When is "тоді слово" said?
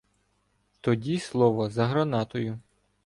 0.81-1.69